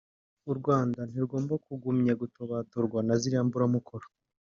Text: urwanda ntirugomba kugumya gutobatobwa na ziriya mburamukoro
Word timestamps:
urwanda 0.51 0.99
ntirugomba 1.09 1.53
kugumya 1.65 2.13
gutobatobwa 2.21 2.97
na 3.07 3.15
ziriya 3.21 3.41
mburamukoro 3.47 4.05